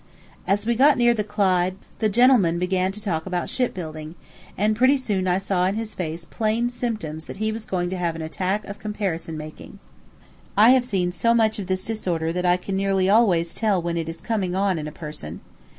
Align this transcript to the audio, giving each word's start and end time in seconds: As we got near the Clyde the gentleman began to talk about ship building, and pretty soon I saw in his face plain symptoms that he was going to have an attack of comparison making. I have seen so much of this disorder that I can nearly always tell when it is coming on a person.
As 0.47 0.65
we 0.65 0.73
got 0.73 0.97
near 0.97 1.13
the 1.13 1.23
Clyde 1.23 1.75
the 1.99 2.09
gentleman 2.09 2.57
began 2.57 2.91
to 2.91 2.99
talk 2.99 3.27
about 3.27 3.51
ship 3.51 3.71
building, 3.71 4.15
and 4.57 4.75
pretty 4.75 4.97
soon 4.97 5.27
I 5.27 5.37
saw 5.37 5.67
in 5.67 5.75
his 5.75 5.93
face 5.93 6.25
plain 6.25 6.71
symptoms 6.71 7.25
that 7.25 7.37
he 7.37 7.51
was 7.51 7.65
going 7.65 7.91
to 7.91 7.97
have 7.97 8.15
an 8.15 8.23
attack 8.23 8.65
of 8.65 8.79
comparison 8.79 9.37
making. 9.37 9.77
I 10.57 10.71
have 10.71 10.85
seen 10.85 11.11
so 11.11 11.35
much 11.35 11.59
of 11.59 11.67
this 11.67 11.85
disorder 11.85 12.33
that 12.33 12.47
I 12.47 12.57
can 12.57 12.75
nearly 12.75 13.09
always 13.09 13.53
tell 13.53 13.79
when 13.79 13.95
it 13.95 14.09
is 14.09 14.21
coming 14.21 14.55
on 14.55 14.79
a 14.79 14.91
person. 14.91 15.39